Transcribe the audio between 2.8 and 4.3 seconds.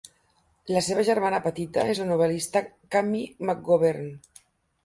Cammie McGovern.